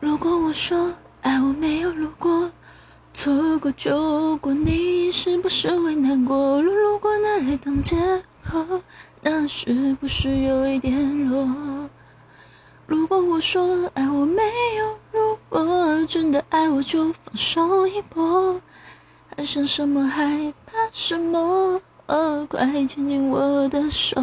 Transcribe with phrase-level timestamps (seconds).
[0.00, 2.48] 如果我说爱我没有如果，
[3.12, 6.62] 错过就过，你是不是会难过？
[6.62, 7.96] 如如果拿来当借
[8.44, 8.64] 口，
[9.20, 11.44] 那是不是有一点弱？
[12.86, 14.42] 如果我说爱我没
[14.78, 18.60] 有如果，真的爱我就放手一搏，
[19.36, 21.80] 还想什么害怕什么？
[22.48, 24.16] 快牵紧我的手。